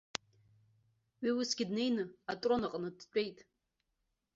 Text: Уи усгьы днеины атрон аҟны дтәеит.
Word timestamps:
Уи 1.23 1.31
усгьы 1.39 1.65
днеины 1.69 2.03
атрон 2.31 2.61
аҟны 2.67 2.89
дтәеит. 2.97 3.39